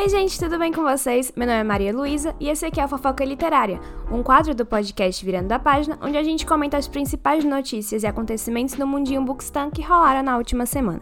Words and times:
Oi, 0.00 0.08
gente, 0.08 0.38
tudo 0.38 0.60
bem 0.60 0.72
com 0.72 0.84
vocês? 0.84 1.32
Meu 1.34 1.44
nome 1.44 1.58
é 1.58 1.64
Maria 1.64 1.92
Luísa 1.92 2.32
e 2.38 2.48
esse 2.48 2.64
aqui 2.64 2.78
é 2.78 2.84
a 2.84 2.88
Fofoca 2.88 3.24
Literária, 3.24 3.80
um 4.12 4.22
quadro 4.22 4.54
do 4.54 4.64
podcast 4.64 5.24
Virando 5.24 5.48
da 5.48 5.58
Página, 5.58 5.98
onde 6.00 6.16
a 6.16 6.22
gente 6.22 6.46
comenta 6.46 6.76
as 6.76 6.86
principais 6.86 7.44
notícias 7.44 8.04
e 8.04 8.06
acontecimentos 8.06 8.76
no 8.76 8.86
mundinho 8.86 9.24
Bookstan 9.24 9.72
que 9.72 9.82
rolaram 9.82 10.22
na 10.22 10.36
última 10.36 10.66
semana. 10.66 11.00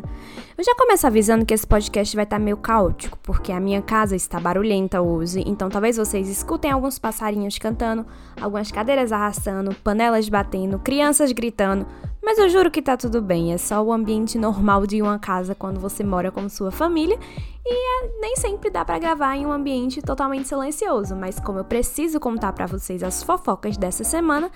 Eu 0.56 0.64
já 0.64 0.74
começo 0.74 1.06
avisando 1.06 1.44
que 1.44 1.52
esse 1.52 1.66
podcast 1.66 2.16
vai 2.16 2.24
estar 2.24 2.38
meio 2.38 2.56
caótico, 2.56 3.18
porque 3.22 3.52
a 3.52 3.60
minha 3.60 3.82
casa 3.82 4.16
está 4.16 4.40
barulhenta 4.40 5.02
hoje, 5.02 5.44
então 5.46 5.68
talvez 5.68 5.98
vocês 5.98 6.26
escutem 6.30 6.70
alguns 6.70 6.98
passarinhos 6.98 7.58
cantando, 7.58 8.06
algumas 8.40 8.72
cadeiras 8.72 9.12
arrastando, 9.12 9.74
panelas 9.84 10.26
batendo, 10.30 10.78
crianças 10.78 11.32
gritando, 11.32 11.86
mas 12.36 12.44
eu 12.44 12.50
juro 12.50 12.70
que 12.70 12.82
tá 12.82 12.98
tudo 12.98 13.22
bem, 13.22 13.54
é 13.54 13.56
só 13.56 13.82
o 13.82 13.90
ambiente 13.90 14.36
normal 14.36 14.86
de 14.86 15.00
uma 15.00 15.18
casa 15.18 15.54
quando 15.54 15.80
você 15.80 16.04
mora 16.04 16.30
com 16.30 16.46
sua 16.50 16.70
família. 16.70 17.18
E 17.64 18.04
é, 18.04 18.20
nem 18.20 18.36
sempre 18.36 18.68
dá 18.68 18.84
para 18.84 18.98
gravar 18.98 19.34
em 19.36 19.46
um 19.46 19.52
ambiente 19.52 20.02
totalmente 20.02 20.46
silencioso, 20.46 21.16
mas 21.16 21.40
como 21.40 21.60
eu 21.60 21.64
preciso 21.64 22.20
contar 22.20 22.52
para 22.52 22.66
vocês 22.66 23.02
as 23.02 23.22
fofocas 23.22 23.78
dessa 23.78 24.04
semana, 24.04 24.50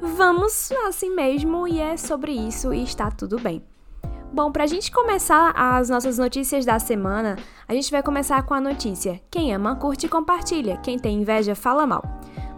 vamos 0.00 0.72
assim 0.88 1.14
mesmo. 1.14 1.68
E 1.68 1.78
é 1.78 1.98
sobre 1.98 2.32
isso 2.32 2.72
e 2.72 2.82
está 2.82 3.10
tudo 3.10 3.38
bem. 3.38 3.62
Bom, 4.32 4.50
pra 4.50 4.66
gente 4.66 4.90
começar 4.90 5.52
as 5.54 5.90
nossas 5.90 6.16
notícias 6.16 6.64
da 6.64 6.78
semana, 6.78 7.36
a 7.68 7.74
gente 7.74 7.90
vai 7.90 8.02
começar 8.02 8.42
com 8.44 8.54
a 8.54 8.60
notícia: 8.62 9.20
quem 9.30 9.54
ama, 9.54 9.76
curte 9.76 10.06
e 10.06 10.08
compartilha, 10.08 10.78
quem 10.78 10.98
tem 10.98 11.20
inveja, 11.20 11.54
fala 11.54 11.86
mal. 11.86 12.02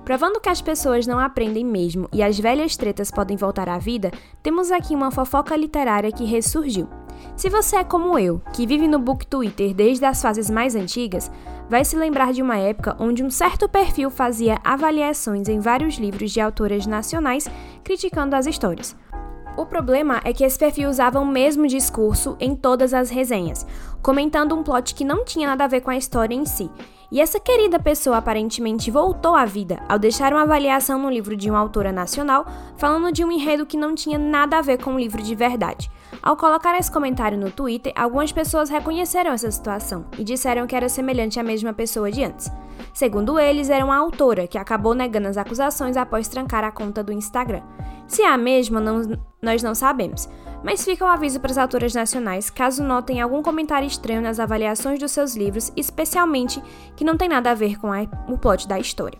Provando 0.09 0.41
que 0.41 0.49
as 0.49 0.63
pessoas 0.63 1.07
não 1.07 1.19
aprendem 1.19 1.63
mesmo 1.63 2.09
e 2.11 2.23
as 2.23 2.41
velhas 2.41 2.79
tretas 2.79 3.11
podem 3.11 3.37
voltar 3.37 3.69
à 3.69 3.77
vida, 3.77 4.11
temos 4.43 4.71
aqui 4.71 4.95
uma 4.95 5.11
fofoca 5.11 5.55
literária 5.55 6.11
que 6.11 6.25
ressurgiu. 6.25 6.89
Se 7.37 7.51
você 7.51 7.77
é 7.77 7.85
como 7.85 8.19
eu, 8.19 8.41
que 8.55 8.67
vive 8.67 8.89
no 8.89 8.99
book 8.99 9.27
Twitter 9.27 9.75
desde 9.75 10.07
as 10.07 10.23
fases 10.23 10.49
mais 10.49 10.75
antigas, 10.75 11.31
vai 11.69 11.85
se 11.85 11.95
lembrar 11.95 12.33
de 12.33 12.41
uma 12.41 12.57
época 12.57 12.97
onde 12.99 13.23
um 13.23 13.29
certo 13.29 13.69
perfil 13.69 14.09
fazia 14.09 14.59
avaliações 14.65 15.47
em 15.47 15.61
vários 15.61 15.99
livros 15.99 16.33
de 16.33 16.41
autoras 16.41 16.87
nacionais 16.87 17.47
criticando 17.85 18.35
as 18.35 18.47
histórias. 18.47 18.97
O 19.59 19.67
problema 19.67 20.23
é 20.25 20.33
que 20.33 20.43
esse 20.43 20.59
perfil 20.59 20.89
usava 20.89 21.21
o 21.21 21.27
mesmo 21.27 21.67
discurso 21.67 22.35
em 22.41 22.57
todas 22.57 22.95
as 22.95 23.11
resenhas, 23.11 23.67
comentando 24.01 24.55
um 24.55 24.63
plot 24.63 24.95
que 24.95 25.05
não 25.05 25.23
tinha 25.23 25.49
nada 25.49 25.65
a 25.65 25.69
ver 25.69 25.83
com 25.83 25.91
a 25.91 25.99
história 25.99 26.35
em 26.35 26.47
si, 26.47 26.71
e 27.11 27.21
essa 27.21 27.41
querida 27.41 27.79
pessoa 27.79 28.19
aparentemente 28.19 28.91
voltou 28.91 29.35
à 29.35 29.45
vida 29.45 29.81
ao 29.89 29.99
deixar 29.99 30.33
uma 30.33 30.43
avaliação 30.43 30.99
no 30.99 31.11
livro 31.11 31.37
de 31.37 31.51
uma 31.51 31.59
autora 31.59 31.91
nacional 31.91 32.47
falando 32.77 33.11
de 33.11 33.25
um 33.25 33.33
enredo 33.33 33.65
que 33.65 33.77
não 33.77 33.95
tinha 33.95 34.19
nada 34.19 34.59
a 34.59 34.63
ver 34.63 34.83
com 34.83 34.95
o 34.95 34.99
livro 34.99 35.23
de 35.23 35.35
verdade. 35.35 35.91
Ao 36.23 36.37
colocar 36.37 36.79
esse 36.79 36.91
comentário 36.91 37.39
no 37.39 37.51
Twitter, 37.51 37.93
algumas 37.97 38.33
pessoas 38.33 38.69
reconheceram 38.69 39.33
essa 39.33 39.51
situação 39.51 40.05
e 40.19 40.25
disseram 40.25 40.67
que 40.67 40.77
era 40.77 40.89
semelhante 40.89 41.41
à 41.41 41.43
mesma 41.43 41.73
pessoa 41.73 42.11
de 42.11 42.25
antes. 42.25 42.51
Segundo 42.93 43.39
eles, 43.39 43.71
era 43.71 43.85
uma 43.85 43.97
autora 43.97 44.47
que 44.47 44.59
acabou 44.59 44.95
negando 44.95 45.29
as 45.29 45.37
acusações 45.37 45.97
após 45.97 46.29
trancar 46.29 46.65
a 46.65 46.71
conta 46.71 47.03
do 47.03 47.13
Instagram. 47.13 47.63
Se 48.07 48.23
é 48.23 48.29
a 48.29 48.37
mesma, 48.37 48.81
não, 48.81 49.03
nós 49.41 49.63
não 49.63 49.75
sabemos, 49.75 50.29
mas 50.63 50.85
fica 50.85 51.05
um 51.05 51.09
aviso 51.09 51.41
para 51.41 51.51
as 51.51 51.59
autoras 51.59 51.95
nacionais 51.95 52.51
caso 52.51 52.83
notem 52.83 53.21
algum 53.21 53.43
comentário 53.43 53.87
estranho 53.87 54.21
nas 54.21 54.41
avaliações 54.41 54.99
dos 54.99 55.13
seus 55.13 55.37
livros, 55.37 55.73
especialmente 55.77 56.63
que 56.97 57.05
não 57.05 57.17
tem 57.17 57.29
nada 57.29 57.51
a 57.51 57.55
ver 57.55 57.79
com 57.79 57.93
a, 57.93 58.01
o 58.29 58.39
plot 58.39 58.67
da 58.67 58.79
história. 58.79 59.19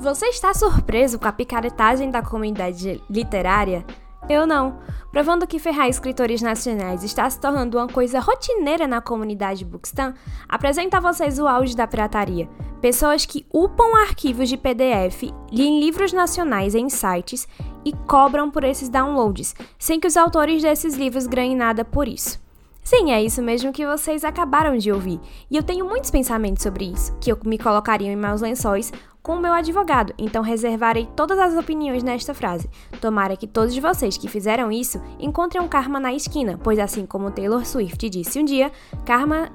Você 0.00 0.26
está 0.26 0.52
surpreso 0.52 1.18
com 1.18 1.26
a 1.26 1.32
picaretagem 1.32 2.10
da 2.10 2.20
comunidade 2.20 3.02
literária? 3.08 3.84
Eu 4.28 4.46
não. 4.46 4.78
Provando 5.12 5.46
que 5.46 5.58
ferrar 5.58 5.88
escritores 5.88 6.42
nacionais 6.42 7.04
está 7.04 7.28
se 7.28 7.38
tornando 7.38 7.78
uma 7.78 7.86
coisa 7.86 8.18
rotineira 8.20 8.86
na 8.86 9.00
comunidade 9.00 9.64
Bookstan, 9.64 10.14
apresento 10.48 10.96
a 10.96 11.00
vocês 11.00 11.38
o 11.38 11.46
auge 11.46 11.76
da 11.76 11.86
pirataria. 11.86 12.48
Pessoas 12.84 13.24
que 13.24 13.46
upam 13.50 13.96
arquivos 13.96 14.46
de 14.46 14.58
PDF, 14.58 15.32
em 15.50 15.80
livros 15.80 16.12
nacionais 16.12 16.74
em 16.74 16.90
sites 16.90 17.48
e 17.82 17.94
cobram 18.06 18.50
por 18.50 18.62
esses 18.62 18.90
downloads, 18.90 19.54
sem 19.78 19.98
que 19.98 20.06
os 20.06 20.18
autores 20.18 20.60
desses 20.60 20.92
livros 20.94 21.26
ganhem 21.26 21.56
nada 21.56 21.82
por 21.82 22.06
isso. 22.06 22.38
Sim, 22.82 23.10
é 23.10 23.22
isso 23.22 23.40
mesmo 23.40 23.72
que 23.72 23.86
vocês 23.86 24.22
acabaram 24.22 24.76
de 24.76 24.92
ouvir. 24.92 25.18
E 25.50 25.56
eu 25.56 25.62
tenho 25.62 25.88
muitos 25.88 26.10
pensamentos 26.10 26.62
sobre 26.62 26.84
isso, 26.84 27.16
que 27.22 27.32
eu 27.32 27.38
me 27.46 27.56
colocaria 27.56 28.12
em 28.12 28.16
meus 28.16 28.42
lençóis 28.42 28.92
com 29.22 29.36
o 29.36 29.40
meu 29.40 29.54
advogado, 29.54 30.12
então 30.18 30.42
reservarei 30.42 31.08
todas 31.16 31.38
as 31.38 31.56
opiniões 31.56 32.02
nesta 32.02 32.34
frase. 32.34 32.68
Tomara 33.00 33.34
que 33.34 33.46
todos 33.46 33.74
vocês 33.78 34.18
que 34.18 34.28
fizeram 34.28 34.70
isso 34.70 35.00
encontrem 35.18 35.62
um 35.62 35.68
karma 35.68 35.98
na 35.98 36.12
esquina, 36.12 36.60
pois 36.62 36.78
assim 36.78 37.06
como 37.06 37.30
Taylor 37.30 37.64
Swift 37.64 38.10
disse 38.10 38.38
um 38.38 38.44
dia, 38.44 38.70
karma, 39.06 39.50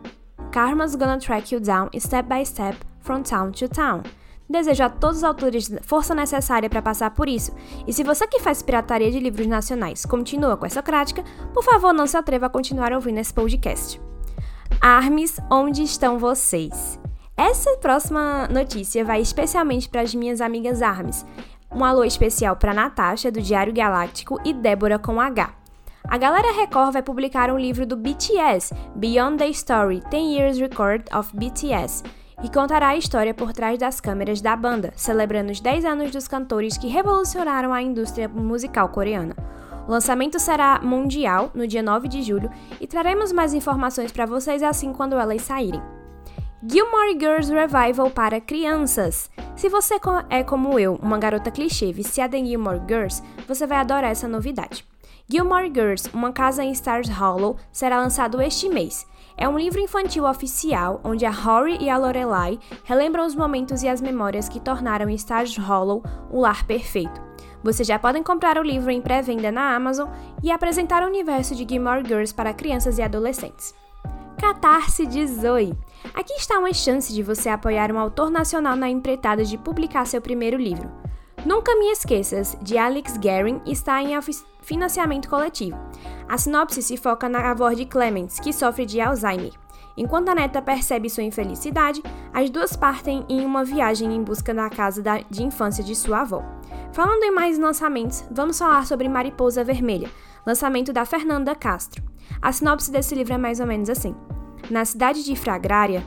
karma's 0.51 0.95
gonna 0.95 1.19
track 1.19 1.53
you 1.53 1.61
down 1.61 1.91
step 1.99 2.27
by 2.27 2.43
step 2.43 2.88
from 3.09 3.23
town 3.23 3.51
to 3.51 3.67
town. 3.67 4.03
Desejo 4.47 4.83
a 4.83 4.89
todos 4.89 5.17
os 5.17 5.23
autores 5.23 5.71
força 5.81 6.13
necessária 6.13 6.69
para 6.69 6.79
passar 6.79 7.09
por 7.09 7.27
isso. 7.27 7.51
E 7.87 7.93
se 7.93 8.03
você 8.03 8.27
que 8.27 8.39
faz 8.39 8.61
pirataria 8.61 9.09
de 9.09 9.19
livros 9.19 9.47
nacionais 9.47 10.05
continua 10.05 10.55
com 10.55 10.67
essa 10.67 10.83
prática, 10.83 11.23
por 11.51 11.63
favor 11.63 11.91
não 11.91 12.05
se 12.05 12.15
atreva 12.15 12.45
a 12.45 12.49
continuar 12.49 12.93
ouvindo 12.93 13.17
esse 13.17 13.33
podcast. 13.33 13.99
Armes, 14.79 15.39
onde 15.49 15.81
estão 15.81 16.19
vocês? 16.19 16.99
Essa 17.35 17.77
próxima 17.77 18.47
notícia 18.47 19.03
vai 19.03 19.21
especialmente 19.21 19.89
para 19.89 20.01
as 20.01 20.13
minhas 20.13 20.39
amigas 20.39 20.83
Armes. 20.83 21.25
Um 21.71 21.83
alô 21.83 22.03
especial 22.03 22.55
para 22.55 22.75
Natasha, 22.75 23.31
do 23.31 23.41
Diário 23.41 23.73
Galáctico, 23.73 24.39
e 24.45 24.53
Débora 24.53 24.99
com 24.99 25.19
H. 25.19 25.51
A 26.07 26.17
Galera 26.17 26.51
Record 26.51 26.93
vai 26.93 27.01
publicar 27.01 27.51
um 27.51 27.57
livro 27.57 27.87
do 27.87 27.95
BTS, 27.95 28.73
Beyond 28.95 29.37
the 29.37 29.47
Story 29.49 30.01
10 30.11 30.35
Years 30.35 30.59
Record 30.59 31.03
of 31.13 31.35
BTS, 31.35 32.03
e 32.43 32.49
contará 32.49 32.89
a 32.89 32.97
história 32.97 33.33
por 33.33 33.53
trás 33.53 33.77
das 33.77 33.99
câmeras 33.99 34.41
da 34.41 34.55
banda, 34.55 34.93
celebrando 34.95 35.51
os 35.51 35.59
10 35.59 35.85
anos 35.85 36.11
dos 36.11 36.27
cantores 36.27 36.77
que 36.77 36.87
revolucionaram 36.87 37.73
a 37.73 37.81
indústria 37.81 38.27
musical 38.27 38.89
coreana. 38.89 39.35
O 39.87 39.91
lançamento 39.91 40.39
será 40.39 40.79
mundial 40.81 41.51
no 41.53 41.65
dia 41.65 41.81
9 41.81 42.07
de 42.07 42.21
julho 42.21 42.49
e 42.79 42.85
traremos 42.85 43.31
mais 43.31 43.53
informações 43.53 44.11
para 44.11 44.25
vocês 44.25 44.61
assim 44.61 44.93
quando 44.93 45.17
elas 45.17 45.41
saírem. 45.41 45.81
Gilmore 46.61 47.17
Girls 47.19 47.51
Revival 47.51 48.11
para 48.11 48.41
crianças. 48.41 49.31
Se 49.55 49.69
você 49.69 49.95
é 50.29 50.43
como 50.43 50.77
eu, 50.77 50.95
uma 51.01 51.17
garota 51.17 51.49
clichê 51.49 51.91
viciada 51.91 52.37
em 52.37 52.45
Gilmore 52.45 52.81
Girls, 52.87 53.23
você 53.47 53.65
vai 53.65 53.77
adorar 53.77 54.11
essa 54.11 54.27
novidade. 54.27 54.85
Gilmore 55.27 55.71
Girls, 55.73 56.09
Uma 56.13 56.33
Casa 56.33 56.63
em 56.63 56.71
Stars 56.71 57.07
Hollow, 57.07 57.55
será 57.71 57.99
lançado 58.01 58.41
este 58.41 58.67
mês. 58.67 59.07
É 59.41 59.47
um 59.47 59.57
livro 59.57 59.79
infantil 59.79 60.25
oficial 60.25 60.99
onde 61.01 61.25
a 61.25 61.31
Rory 61.31 61.77
e 61.79 61.89
a 61.89 61.97
Lorelai 61.97 62.59
relembram 62.83 63.25
os 63.25 63.33
momentos 63.33 63.81
e 63.83 63.87
as 63.87 64.01
memórias 64.01 64.49
que 64.49 64.59
tornaram 64.59 65.09
Stars 65.11 65.55
Hollow 65.55 66.03
o 66.29 66.41
lar 66.41 66.65
perfeito. 66.65 67.21
Vocês 67.63 67.87
já 67.87 67.97
podem 67.97 68.21
comprar 68.21 68.57
o 68.57 68.61
livro 68.61 68.91
em 68.91 69.01
pré-venda 69.01 69.49
na 69.49 69.73
Amazon 69.73 70.09
e 70.43 70.51
apresentar 70.51 71.03
o 71.03 71.07
universo 71.07 71.55
de 71.55 71.65
Gilmore 71.65 72.05
Girls 72.05 72.33
para 72.33 72.53
crianças 72.53 72.97
e 72.97 73.01
adolescentes. 73.01 73.73
Catarse 74.37 75.05
de 75.05 75.25
Zoe. 75.25 75.73
Aqui 76.13 76.33
está 76.33 76.59
uma 76.59 76.73
chance 76.73 77.13
de 77.13 77.23
você 77.23 77.47
apoiar 77.47 77.93
um 77.93 77.99
autor 77.99 78.29
nacional 78.29 78.75
na 78.75 78.89
empreitada 78.89 79.45
de 79.45 79.57
publicar 79.57 80.05
seu 80.05 80.21
primeiro 80.21 80.57
livro. 80.57 80.98
Nunca 81.45 81.73
Me 81.77 81.89
Esqueças, 81.89 82.57
de 82.61 82.77
Alex 82.77 83.17
Guerin, 83.17 83.61
está 83.65 84.03
em 84.03 84.13
financiamento 84.61 85.29
coletivo. 85.29 85.77
A 86.27 86.37
sinopse 86.37 86.81
se 86.81 86.97
foca 86.97 87.29
na 87.29 87.49
avó 87.49 87.71
de 87.71 87.85
Clements, 87.85 88.39
que 88.41 88.51
sofre 88.51 88.85
de 88.85 88.99
Alzheimer. 88.99 89.53
Enquanto 89.95 90.29
a 90.29 90.35
neta 90.35 90.61
percebe 90.61 91.09
sua 91.09 91.23
infelicidade, 91.23 92.03
as 92.33 92.49
duas 92.49 92.75
partem 92.75 93.25
em 93.29 93.45
uma 93.45 93.63
viagem 93.63 94.13
em 94.13 94.21
busca 94.21 94.53
da 94.53 94.69
casa 94.69 95.01
de 95.29 95.43
infância 95.43 95.83
de 95.83 95.95
sua 95.95 96.21
avó. 96.21 96.43
Falando 96.91 97.23
em 97.23 97.31
mais 97.31 97.57
lançamentos, 97.57 98.23
vamos 98.29 98.59
falar 98.59 98.85
sobre 98.85 99.07
Mariposa 99.07 99.63
Vermelha, 99.63 100.09
lançamento 100.45 100.91
da 100.91 101.05
Fernanda 101.05 101.55
Castro. 101.55 102.03
A 102.41 102.51
sinopse 102.51 102.91
desse 102.91 103.15
livro 103.15 103.33
é 103.33 103.37
mais 103.37 103.59
ou 103.61 103.65
menos 103.65 103.89
assim: 103.89 104.13
Na 104.69 104.83
cidade 104.83 105.23
de 105.23 105.35
Fragrária, 105.35 106.05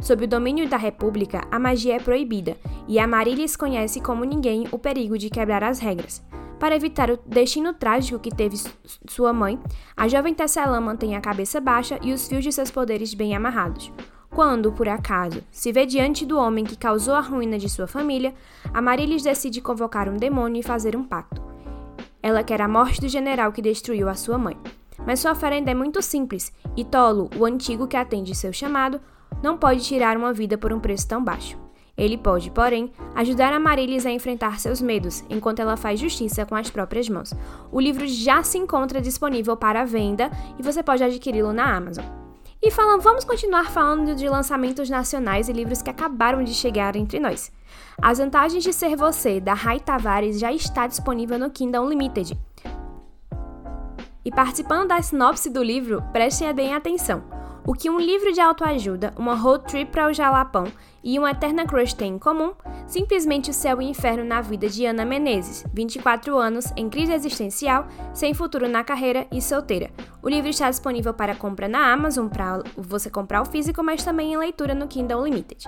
Sob 0.00 0.24
o 0.24 0.28
domínio 0.28 0.68
da 0.68 0.76
República, 0.76 1.46
a 1.50 1.58
magia 1.58 1.96
é 1.96 1.98
proibida, 1.98 2.56
e 2.86 2.98
Amarilis 2.98 3.56
conhece 3.56 4.00
como 4.00 4.24
ninguém 4.24 4.66
o 4.70 4.78
perigo 4.78 5.16
de 5.16 5.30
quebrar 5.30 5.62
as 5.62 5.78
regras. 5.78 6.22
Para 6.58 6.76
evitar 6.76 7.10
o 7.10 7.18
destino 7.26 7.74
trágico 7.74 8.18
que 8.18 8.34
teve 8.34 8.56
sua 9.08 9.32
mãe, 9.32 9.58
a 9.96 10.08
jovem 10.08 10.32
Tesselã 10.32 10.80
mantém 10.80 11.16
a 11.16 11.20
cabeça 11.20 11.60
baixa 11.60 11.98
e 12.02 12.12
os 12.12 12.26
fios 12.26 12.44
de 12.44 12.52
seus 12.52 12.70
poderes 12.70 13.12
bem 13.14 13.34
amarrados. 13.34 13.92
Quando, 14.30 14.72
por 14.72 14.88
acaso, 14.88 15.42
se 15.50 15.70
vê 15.70 15.86
diante 15.86 16.26
do 16.26 16.38
homem 16.38 16.64
que 16.64 16.76
causou 16.76 17.14
a 17.14 17.20
ruína 17.20 17.58
de 17.58 17.68
sua 17.68 17.86
família, 17.86 18.34
Amarilis 18.72 19.22
decide 19.22 19.60
convocar 19.60 20.08
um 20.08 20.16
demônio 20.16 20.60
e 20.60 20.62
fazer 20.62 20.96
um 20.96 21.04
pacto. 21.04 21.40
Ela 22.22 22.42
quer 22.42 22.60
a 22.60 22.66
morte 22.66 23.00
do 23.00 23.08
general 23.08 23.52
que 23.52 23.62
destruiu 23.62 24.08
a 24.08 24.14
sua 24.14 24.38
mãe. 24.38 24.56
Mas 25.06 25.20
sua 25.20 25.32
oferenda 25.32 25.70
é 25.70 25.74
muito 25.74 26.00
simples, 26.00 26.52
e 26.76 26.84
Tolo, 26.84 27.28
o 27.36 27.44
antigo 27.44 27.86
que 27.86 27.96
atende 27.96 28.34
seu 28.34 28.52
chamado, 28.52 29.00
não 29.42 29.56
pode 29.56 29.84
tirar 29.84 30.16
uma 30.16 30.32
vida 30.32 30.56
por 30.56 30.72
um 30.72 30.80
preço 30.80 31.08
tão 31.08 31.22
baixo. 31.22 31.58
Ele 31.96 32.18
pode, 32.18 32.50
porém, 32.50 32.90
ajudar 33.14 33.52
a 33.52 33.60
Marilis 33.60 34.04
a 34.04 34.10
enfrentar 34.10 34.58
seus 34.58 34.80
medos, 34.80 35.24
enquanto 35.30 35.60
ela 35.60 35.76
faz 35.76 36.00
justiça 36.00 36.44
com 36.44 36.56
as 36.56 36.68
próprias 36.68 37.08
mãos. 37.08 37.32
O 37.70 37.80
livro 37.80 38.06
já 38.06 38.42
se 38.42 38.58
encontra 38.58 39.00
disponível 39.00 39.56
para 39.56 39.84
venda 39.84 40.30
e 40.58 40.62
você 40.62 40.82
pode 40.82 41.04
adquiri-lo 41.04 41.52
na 41.52 41.76
Amazon. 41.76 42.04
E 42.60 42.70
falando, 42.70 43.02
vamos 43.02 43.24
continuar 43.24 43.70
falando 43.70 44.14
de 44.14 44.28
lançamentos 44.28 44.88
nacionais 44.88 45.48
e 45.48 45.52
livros 45.52 45.82
que 45.82 45.90
acabaram 45.90 46.42
de 46.42 46.54
chegar 46.54 46.96
entre 46.96 47.20
nós. 47.20 47.52
As 48.00 48.18
Vantagens 48.18 48.64
de 48.64 48.72
Ser 48.72 48.96
Você, 48.96 49.38
da 49.38 49.54
Rai 49.54 49.78
Tavares, 49.78 50.40
já 50.40 50.52
está 50.52 50.86
disponível 50.86 51.38
no 51.38 51.50
Kindle 51.50 51.84
Unlimited. 51.84 52.36
E 54.24 54.30
participando 54.30 54.88
da 54.88 55.02
sinopse 55.02 55.50
do 55.50 55.62
livro, 55.62 56.02
prestem 56.10 56.52
bem 56.54 56.74
atenção. 56.74 57.22
O 57.66 57.72
que 57.72 57.88
um 57.88 57.98
livro 57.98 58.30
de 58.30 58.42
autoajuda, 58.42 59.14
uma 59.16 59.34
road 59.34 59.64
trip 59.64 59.90
para 59.90 60.06
o 60.06 60.12
Jalapão 60.12 60.66
e 61.02 61.18
uma 61.18 61.30
eterna 61.30 61.64
crush 61.64 61.94
têm 61.94 62.16
em 62.16 62.18
comum? 62.18 62.52
Simplesmente 62.86 63.48
o 63.48 63.54
céu 63.54 63.80
e 63.80 63.86
o 63.86 63.88
inferno 63.88 64.22
na 64.22 64.42
vida 64.42 64.68
de 64.68 64.84
Ana 64.84 65.02
Menezes, 65.02 65.64
24 65.72 66.36
anos, 66.36 66.66
em 66.76 66.90
crise 66.90 67.14
existencial, 67.14 67.86
sem 68.12 68.34
futuro 68.34 68.68
na 68.68 68.84
carreira 68.84 69.26
e 69.32 69.40
solteira. 69.40 69.90
O 70.22 70.28
livro 70.28 70.50
está 70.50 70.68
disponível 70.68 71.14
para 71.14 71.34
compra 71.34 71.66
na 71.66 71.90
Amazon 71.90 72.28
para 72.28 72.62
você 72.76 73.08
comprar 73.08 73.40
o 73.40 73.46
físico, 73.46 73.82
mas 73.82 74.04
também 74.04 74.34
em 74.34 74.36
leitura 74.36 74.74
no 74.74 74.86
Kindle 74.86 75.22
Unlimited. 75.22 75.66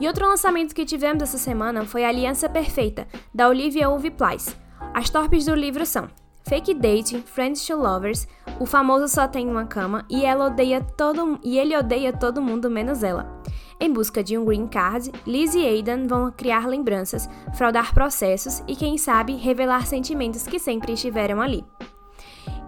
E 0.00 0.08
outro 0.08 0.26
lançamento 0.26 0.74
que 0.74 0.84
tivemos 0.84 1.22
essa 1.22 1.38
semana 1.38 1.84
foi 1.84 2.04
Aliança 2.04 2.48
Perfeita, 2.48 3.06
da 3.32 3.48
Olivia 3.48 3.88
Uve 3.88 4.10
Plies. 4.10 4.56
As 4.92 5.08
torpes 5.08 5.44
do 5.44 5.54
livro 5.54 5.86
são 5.86 6.08
Fake 6.48 6.74
Dating, 6.74 7.22
Friends 7.22 7.66
to 7.66 7.74
Lovers, 7.74 8.28
o 8.60 8.66
famoso 8.66 9.08
só 9.08 9.26
tem 9.26 9.48
uma 9.48 9.66
cama 9.66 10.06
e 10.08 10.24
ela 10.24 10.46
odeia 10.46 10.80
todo 10.80 11.40
e 11.42 11.58
ele 11.58 11.76
odeia 11.76 12.12
todo 12.12 12.40
mundo 12.40 12.70
menos 12.70 13.02
ela. 13.02 13.42
Em 13.80 13.92
busca 13.92 14.22
de 14.22 14.38
um 14.38 14.44
green 14.44 14.68
card, 14.68 15.10
Liz 15.26 15.56
e 15.56 15.66
Aidan 15.66 16.06
vão 16.06 16.30
criar 16.30 16.68
lembranças, 16.68 17.28
fraudar 17.56 17.92
processos 17.92 18.62
e, 18.68 18.76
quem 18.76 18.96
sabe, 18.96 19.34
revelar 19.34 19.86
sentimentos 19.86 20.46
que 20.46 20.60
sempre 20.60 20.92
estiveram 20.92 21.42
ali. 21.42 21.64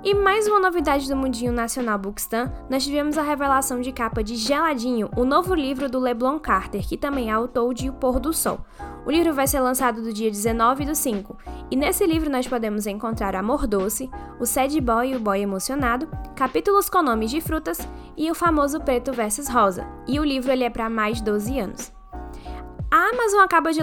E 0.05 0.15
mais 0.15 0.47
uma 0.47 0.61
novidade 0.61 1.09
do 1.09 1.17
Mundinho 1.17 1.53
Nacional 1.53 1.99
Bookstan, 1.99 2.53
nós 2.71 2.85
tivemos 2.85 3.19
a 3.19 3.23
revelação 3.23 3.81
de 3.81 3.91
capa 3.91 4.23
de 4.23 4.37
Geladinho, 4.37 5.11
o 5.17 5.25
novo 5.25 5.55
livro 5.55 5.91
do 5.91 5.99
Leblon 5.99 6.39
Carter, 6.39 6.87
que 6.87 6.97
também 6.97 7.31
é 7.31 7.33
autor 7.33 7.75
de 7.75 7.91
O 7.91 7.93
Pôr 7.93 8.21
do 8.21 8.33
Sol. 8.33 8.61
O 9.05 9.11
livro 9.11 9.35
vai 9.35 9.49
ser 9.49 9.59
lançado 9.59 10.01
do 10.01 10.13
dia 10.13 10.31
19 10.31 10.85
do 10.85 10.95
5, 10.95 11.37
e 11.69 11.75
nesse 11.75 12.07
livro 12.07 12.31
nós 12.31 12.47
podemos 12.47 12.87
encontrar 12.87 13.35
Amor 13.35 13.67
Doce, 13.67 14.09
o 14.39 14.47
Sad 14.47 14.81
Boy 14.81 15.11
e 15.11 15.17
o 15.17 15.21
Boy 15.21 15.41
Emocionado, 15.41 16.09
capítulos 16.37 16.89
com 16.89 17.03
nomes 17.03 17.33
de 17.33 17.41
frutas 17.41 17.79
e 18.17 18.31
o 18.31 18.37
famoso 18.37 18.81
Preto 18.81 19.13
versus 19.13 19.49
Rosa. 19.49 19.85
E 20.07 20.21
o 20.21 20.25
livro 20.25 20.53
ele 20.53 20.63
é 20.63 20.71
para 20.71 20.89
mais 20.89 21.19
de 21.19 21.25
12 21.25 21.59
anos. 21.59 21.93
A 22.89 23.11
Amazon 23.11 23.41
acaba 23.41 23.73
de 23.73 23.83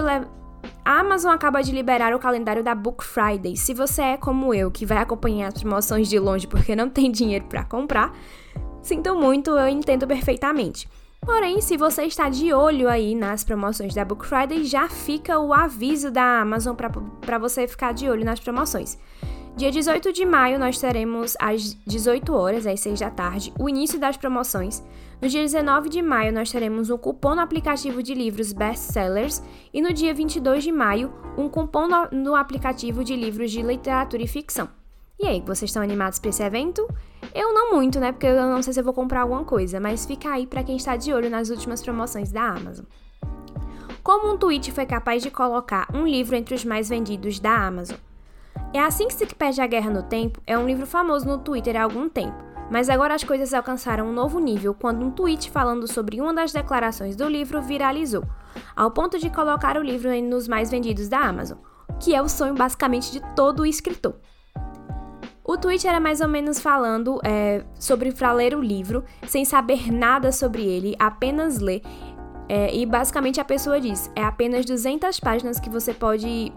a 0.86 1.00
Amazon 1.00 1.34
acaba 1.34 1.62
de 1.62 1.72
liberar 1.72 2.14
o 2.14 2.18
calendário 2.20 2.62
da 2.62 2.72
Book 2.72 3.04
Friday. 3.04 3.56
Se 3.56 3.74
você 3.74 4.02
é 4.02 4.16
como 4.16 4.54
eu, 4.54 4.70
que 4.70 4.86
vai 4.86 4.98
acompanhar 4.98 5.48
as 5.48 5.60
promoções 5.60 6.08
de 6.08 6.16
longe 6.16 6.46
porque 6.46 6.76
não 6.76 6.88
tem 6.88 7.10
dinheiro 7.12 7.44
para 7.46 7.64
comprar, 7.64 8.16
sinto 8.82 9.12
muito, 9.16 9.50
eu 9.50 9.66
entendo 9.66 10.06
perfeitamente. 10.06 10.88
Porém, 11.20 11.60
se 11.60 11.76
você 11.76 12.04
está 12.04 12.28
de 12.28 12.52
olho 12.52 12.88
aí 12.88 13.16
nas 13.16 13.42
promoções 13.42 13.96
da 13.96 14.04
Book 14.04 14.24
Friday, 14.24 14.62
já 14.62 14.88
fica 14.88 15.40
o 15.40 15.52
aviso 15.52 16.08
da 16.08 16.42
Amazon 16.42 16.76
para 16.76 17.36
você 17.36 17.66
ficar 17.66 17.92
de 17.92 18.08
olho 18.08 18.24
nas 18.24 18.38
promoções. 18.38 18.96
Dia 19.56 19.70
18 19.70 20.12
de 20.12 20.26
maio, 20.26 20.58
nós 20.58 20.78
teremos 20.78 21.34
às 21.40 21.72
18 21.86 22.30
horas, 22.34 22.66
às 22.66 22.78
6 22.78 23.00
da 23.00 23.10
tarde, 23.10 23.54
o 23.58 23.70
início 23.70 23.98
das 23.98 24.14
promoções. 24.14 24.84
No 25.18 25.30
dia 25.30 25.40
19 25.40 25.88
de 25.88 26.02
maio, 26.02 26.30
nós 26.30 26.52
teremos 26.52 26.90
um 26.90 26.98
cupom 26.98 27.34
no 27.34 27.40
aplicativo 27.40 28.02
de 28.02 28.12
livros 28.12 28.52
Best 28.52 28.92
Sellers. 28.92 29.42
E 29.72 29.80
no 29.80 29.94
dia 29.94 30.12
22 30.12 30.62
de 30.62 30.70
maio, 30.70 31.10
um 31.38 31.48
cupom 31.48 31.88
no, 31.88 32.06
no 32.12 32.34
aplicativo 32.34 33.02
de 33.02 33.16
livros 33.16 33.50
de 33.50 33.62
literatura 33.62 34.22
e 34.22 34.26
ficção. 34.26 34.68
E 35.18 35.26
aí, 35.26 35.40
vocês 35.40 35.70
estão 35.70 35.82
animados 35.82 36.18
para 36.18 36.28
esse 36.28 36.42
evento? 36.42 36.86
Eu 37.34 37.54
não 37.54 37.72
muito, 37.72 37.98
né? 37.98 38.12
Porque 38.12 38.26
eu 38.26 38.34
não 38.34 38.60
sei 38.60 38.74
se 38.74 38.80
eu 38.80 38.84
vou 38.84 38.92
comprar 38.92 39.22
alguma 39.22 39.42
coisa, 39.42 39.80
mas 39.80 40.04
fica 40.04 40.32
aí 40.32 40.46
para 40.46 40.62
quem 40.62 40.76
está 40.76 40.96
de 40.96 41.14
olho 41.14 41.30
nas 41.30 41.48
últimas 41.48 41.80
promoções 41.80 42.30
da 42.30 42.42
Amazon. 42.42 42.84
Como 44.02 44.34
um 44.34 44.36
tweet 44.36 44.70
foi 44.70 44.84
capaz 44.84 45.22
de 45.22 45.30
colocar 45.30 45.88
um 45.94 46.06
livro 46.06 46.36
entre 46.36 46.54
os 46.54 46.62
mais 46.62 46.90
vendidos 46.90 47.40
da 47.40 47.56
Amazon? 47.56 47.96
É 48.72 48.80
assim 48.80 49.08
que 49.08 49.14
se 49.14 49.26
perde 49.26 49.60
a 49.60 49.66
guerra 49.66 49.90
no 49.90 50.02
tempo 50.02 50.40
é 50.46 50.58
um 50.58 50.66
livro 50.66 50.86
famoso 50.86 51.26
no 51.26 51.38
Twitter 51.38 51.76
há 51.76 51.84
algum 51.84 52.08
tempo, 52.08 52.36
mas 52.70 52.90
agora 52.90 53.14
as 53.14 53.24
coisas 53.24 53.54
alcançaram 53.54 54.08
um 54.08 54.12
novo 54.12 54.38
nível 54.38 54.74
quando 54.74 55.04
um 55.04 55.10
tweet 55.10 55.50
falando 55.50 55.90
sobre 55.90 56.20
uma 56.20 56.34
das 56.34 56.52
declarações 56.52 57.16
do 57.16 57.28
livro 57.28 57.62
viralizou, 57.62 58.24
ao 58.74 58.90
ponto 58.90 59.18
de 59.18 59.30
colocar 59.30 59.76
o 59.76 59.82
livro 59.82 60.10
nos 60.22 60.48
mais 60.48 60.70
vendidos 60.70 61.08
da 61.08 61.20
Amazon, 61.20 61.58
que 62.00 62.14
é 62.14 62.20
o 62.20 62.28
sonho 62.28 62.54
basicamente 62.54 63.12
de 63.12 63.20
todo 63.34 63.64
escritor. 63.64 64.16
O 65.48 65.56
tweet 65.56 65.86
era 65.86 66.00
mais 66.00 66.20
ou 66.20 66.26
menos 66.26 66.58
falando 66.58 67.20
é, 67.24 67.64
sobre 67.78 68.10
para 68.10 68.32
ler 68.32 68.52
o 68.52 68.60
livro, 68.60 69.04
sem 69.28 69.44
saber 69.44 69.92
nada 69.92 70.32
sobre 70.32 70.66
ele, 70.66 70.96
apenas 70.98 71.60
ler. 71.60 71.82
É, 72.48 72.74
e 72.74 72.84
basicamente 72.84 73.40
a 73.40 73.44
pessoa 73.44 73.80
diz: 73.80 74.10
é 74.16 74.24
apenas 74.24 74.66
200 74.66 75.20
páginas 75.20 75.60
que 75.60 75.70
você 75.70 75.94
pode 75.94 76.52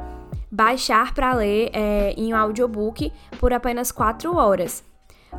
baixar 0.51 1.13
para 1.13 1.33
ler 1.33 1.69
é, 1.73 2.13
em 2.17 2.33
um 2.33 2.37
audiobook 2.37 3.11
por 3.39 3.53
apenas 3.53 3.91
4 3.91 4.35
horas. 4.35 4.83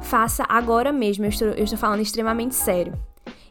Faça 0.01 0.45
agora 0.49 0.93
mesmo, 0.93 1.25
eu 1.25 1.29
estou, 1.31 1.49
eu 1.49 1.65
estou 1.65 1.79
falando 1.79 2.01
extremamente 2.01 2.55
sério. 2.55 2.93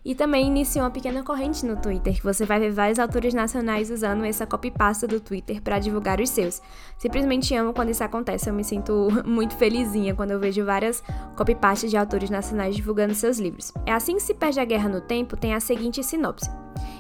E 0.04 0.16
também 0.16 0.48
iniciou 0.48 0.86
uma 0.86 0.92
pequena 0.92 1.24
corrente 1.24 1.66
no 1.66 1.76
Twitter, 1.76 2.16
que 2.16 2.24
você 2.24 2.46
vai 2.46 2.60
ver 2.60 2.72
vários 2.72 2.98
autores 3.00 3.34
nacionais 3.34 3.92
usando 3.92 4.24
essa 4.24 4.46
copypasta 4.48 5.06
do 5.06 5.20
Twitter 5.20 5.62
para 5.62 5.78
divulgar 5.78 6.22
os 6.22 6.30
seus. 6.30 6.62
Simplesmente 6.98 7.54
amo 7.54 7.74
quando 7.74 7.90
isso 7.90 8.04
acontece, 8.04 8.50
eu 8.50 8.54
me 8.54 8.64
sinto 8.64 9.10
muito 9.26 9.56
felizinha 9.56 10.16
quando 10.16 10.32
eu 10.32 10.40
vejo 10.40 10.64
várias 10.64 11.04
copypastas 11.36 11.92
de 11.92 11.98
autores 11.98 12.30
nacionais 12.30 12.76
divulgando 12.76 13.14
seus 13.14 13.40
livros. 13.40 13.74
É 13.86 13.92
assim 13.92 14.16
que 14.16 14.24
se 14.24 14.34
perde 14.34 14.60
a 14.60 14.66
guerra 14.66 14.88
no 14.88 15.02
tempo, 15.02 15.36
tem 15.36 15.54
a 15.54 15.60
seguinte 15.60 16.04
sinopse. 16.04 16.50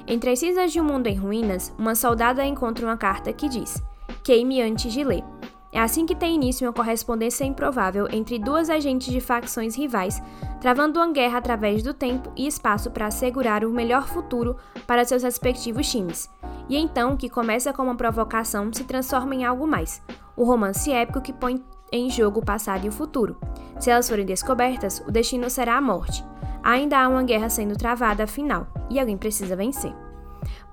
Entre 0.05 0.31
as 0.31 0.39
cinzas 0.39 0.71
de 0.71 0.81
um 0.81 0.83
mundo 0.83 1.07
em 1.07 1.15
ruínas, 1.15 1.73
uma 1.77 1.95
soldada 1.95 2.45
encontra 2.45 2.85
uma 2.85 2.97
carta 2.97 3.31
que 3.31 3.47
diz: 3.47 3.81
queime 4.29 4.61
antes 4.61 4.93
de 4.93 5.03
ler. 5.03 5.23
É 5.71 5.79
assim 5.79 6.05
que 6.05 6.13
tem 6.13 6.35
início 6.35 6.67
uma 6.67 6.71
correspondência 6.71 7.43
improvável 7.43 8.07
entre 8.11 8.37
duas 8.37 8.69
agentes 8.69 9.11
de 9.11 9.19
facções 9.19 9.75
rivais, 9.75 10.21
travando 10.61 10.99
uma 10.99 11.11
guerra 11.11 11.39
através 11.39 11.81
do 11.81 11.95
tempo 11.95 12.31
e 12.37 12.45
espaço 12.45 12.91
para 12.91 13.07
assegurar 13.07 13.65
o 13.65 13.71
melhor 13.71 14.07
futuro 14.07 14.55
para 14.85 15.03
seus 15.03 15.23
respectivos 15.23 15.89
times. 15.89 16.29
E 16.69 16.77
então, 16.77 17.17
que 17.17 17.27
começa 17.27 17.73
com 17.73 17.81
uma 17.81 17.95
provocação, 17.95 18.71
se 18.71 18.83
transforma 18.83 19.33
em 19.33 19.45
algo 19.45 19.65
mais: 19.65 19.99
o 20.37 20.43
romance 20.43 20.91
épico 20.91 21.21
que 21.21 21.33
põe 21.33 21.63
em 21.91 22.07
jogo 22.07 22.39
o 22.39 22.45
passado 22.45 22.85
e 22.85 22.89
o 22.89 22.91
futuro. 22.91 23.35
Se 23.79 23.89
elas 23.89 24.07
forem 24.07 24.27
descobertas, 24.27 25.03
o 25.07 25.11
destino 25.11 25.49
será 25.49 25.75
a 25.75 25.81
morte. 25.81 26.23
Ainda 26.61 26.99
há 26.99 27.07
uma 27.07 27.23
guerra 27.23 27.49
sendo 27.49 27.75
travada 27.75 28.25
afinal, 28.25 28.67
e 28.91 28.99
alguém 28.99 29.17
precisa 29.17 29.55
vencer. 29.55 30.08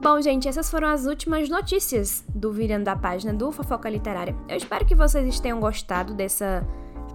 Bom, 0.00 0.20
gente, 0.20 0.49
essas 0.49 0.70
foram 0.70 0.88
as 0.88 1.06
últimas 1.06 1.49
notícias 1.49 2.25
do 2.28 2.52
Virando 2.52 2.85
da 2.85 2.96
Página 2.96 3.32
do 3.32 3.50
Fofoca 3.50 3.88
Literária. 3.88 4.37
Eu 4.49 4.56
espero 4.56 4.85
que 4.85 4.94
vocês 4.94 5.40
tenham 5.40 5.61
gostado 5.61 6.14
dessa 6.14 6.66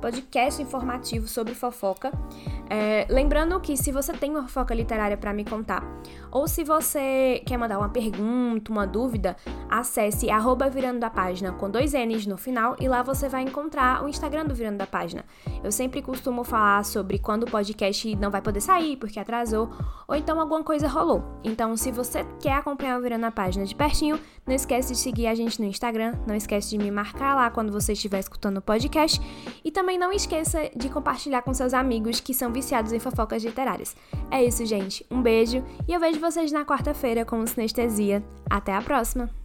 podcast 0.02 0.62
informativo 0.62 1.28
sobre 1.28 1.54
fofoca. 1.54 2.12
É, 2.70 3.06
lembrando 3.10 3.60
que 3.60 3.76
se 3.76 3.92
você 3.92 4.14
tem 4.14 4.30
uma 4.32 4.44
fofoca 4.44 4.74
literária 4.74 5.18
para 5.18 5.34
me 5.34 5.44
contar, 5.44 5.84
ou 6.32 6.48
se 6.48 6.64
você 6.64 7.42
quer 7.46 7.58
mandar 7.58 7.78
uma 7.78 7.90
pergunta, 7.90 8.72
uma 8.72 8.88
dúvida, 8.88 9.36
acesse 9.70 10.30
arroba 10.30 10.70
virando 10.70 11.00
da 11.00 11.10
página 11.10 11.52
com 11.52 11.70
dois 11.70 11.94
N's 11.94 12.26
no 12.26 12.38
final 12.38 12.76
e 12.80 12.88
lá 12.88 13.04
você 13.04 13.28
vai 13.28 13.44
encontrar 13.44 14.04
o 14.04 14.08
Instagram 14.08 14.46
do 14.46 14.56
Virando 14.56 14.78
da 14.78 14.88
Página. 14.88 15.26
Eu 15.64 15.72
sempre 15.72 16.02
costumo 16.02 16.44
falar 16.44 16.86
sobre 16.86 17.20
quando 17.20 17.44
o 17.44 17.52
podcast 17.52 18.16
não 18.16 18.32
vai 18.32 18.42
poder 18.42 18.62
sair 18.62 18.96
porque 18.98 19.20
atrasou, 19.20 19.70
ou 20.08 20.16
então 20.16 20.40
alguma 20.40 20.64
coisa 20.64 20.88
rolou. 20.88 21.24
Então, 21.44 21.76
se 21.76 21.92
você 21.92 22.26
quer 22.40 22.54
acompanhar 22.54 22.98
o 22.98 23.02
Virando 23.02 23.22
da 23.22 23.32
Página 23.32 23.66
de 23.66 23.76
pertinho, 23.76 24.20
não 24.46 24.56
esquece 24.56 24.94
de 24.94 25.00
seguir 25.00 25.28
a 25.28 25.36
gente 25.36 25.60
no 25.60 25.66
Instagram, 25.66 26.16
não 26.28 26.36
esquece 26.36 26.70
de 26.70 26.78
me 26.78 26.90
marcar 26.90 27.36
lá 27.36 27.50
quando 27.50 27.72
você 27.72 27.94
estiver 27.94 28.20
escutando 28.20 28.58
o 28.58 28.62
podcast 28.62 29.22
e 29.64 29.72
também 29.72 29.98
não 29.98 30.12
esqueça 30.12 30.70
de 30.76 30.90
compartilhar 30.90 31.42
com 31.42 31.54
seus 31.54 31.74
amigos 31.74 32.20
que 32.20 32.34
são 32.34 32.51
viciados 32.52 32.94
em 32.94 33.00
fofocas 33.00 33.44
literárias. 33.44 33.96
É 34.30 34.44
isso, 34.44 34.66
gente. 34.66 35.06
Um 35.10 35.22
beijo 35.22 35.64
e 35.88 35.94
eu 35.94 36.00
vejo 36.00 36.20
vocês 36.20 36.52
na 36.52 36.66
quarta-feira 36.66 37.26
com 37.26 37.46
Sinestesia. 37.46 38.24
Até 38.50 38.74
a 38.74 38.82
próxima! 38.82 39.41